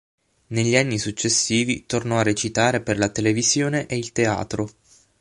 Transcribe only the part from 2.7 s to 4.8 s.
per la televisione e il teatro.